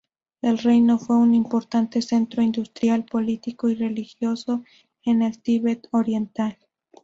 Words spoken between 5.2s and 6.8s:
el Tíbet oriental.